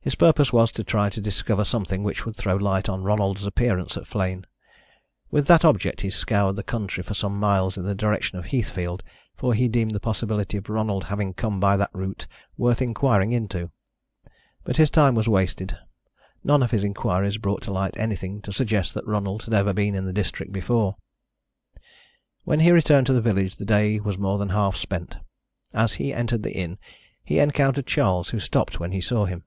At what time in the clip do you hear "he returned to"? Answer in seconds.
22.60-23.12